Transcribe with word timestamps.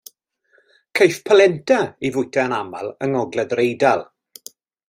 Caiff 0.99 1.19
polenta 1.29 1.77
ei 2.05 2.11
fwyta 2.17 2.47
yn 2.49 2.57
aml 2.63 2.91
yng 2.93 3.15
Ngogledd 3.15 3.55
yr 3.59 3.63
Eidal. 3.69 4.07